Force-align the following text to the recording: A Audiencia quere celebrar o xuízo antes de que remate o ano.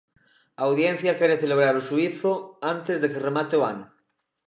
A 0.59 0.61
Audiencia 0.69 1.17
quere 1.19 1.39
celebrar 1.43 1.75
o 1.79 1.85
xuízo 1.87 2.31
antes 2.73 2.95
de 3.01 3.07
que 3.11 3.23
remate 3.27 3.53
o 3.59 3.63
ano. 3.73 3.85